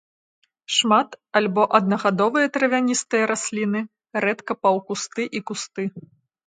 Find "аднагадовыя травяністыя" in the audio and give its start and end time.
1.79-3.23